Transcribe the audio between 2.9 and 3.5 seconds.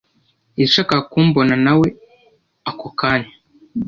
kanya.